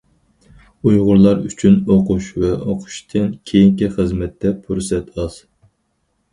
[0.87, 5.41] ئۇيغۇرلار ئۈچۈن ئوقۇش ۋە ئوقۇشتىن كېيىنكى خىزمەتتە پۇرسەت ئاز.